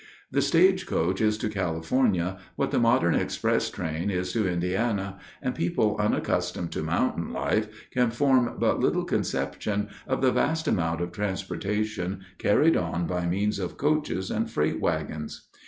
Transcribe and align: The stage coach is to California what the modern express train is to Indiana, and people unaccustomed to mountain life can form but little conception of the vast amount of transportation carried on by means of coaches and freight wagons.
The 0.31 0.41
stage 0.41 0.87
coach 0.87 1.21
is 1.21 1.37
to 1.37 1.47
California 1.47 2.39
what 2.55 2.71
the 2.71 2.79
modern 2.79 3.13
express 3.13 3.69
train 3.69 4.09
is 4.09 4.33
to 4.33 4.47
Indiana, 4.51 5.19
and 5.43 5.53
people 5.53 5.95
unaccustomed 5.99 6.71
to 6.71 6.81
mountain 6.81 7.31
life 7.31 7.67
can 7.91 8.09
form 8.09 8.55
but 8.57 8.79
little 8.79 9.03
conception 9.05 9.89
of 10.07 10.23
the 10.23 10.31
vast 10.31 10.67
amount 10.67 11.01
of 11.01 11.11
transportation 11.11 12.21
carried 12.39 12.75
on 12.75 13.05
by 13.05 13.27
means 13.27 13.59
of 13.59 13.77
coaches 13.77 14.31
and 14.31 14.49
freight 14.49 14.81
wagons. 14.81 15.49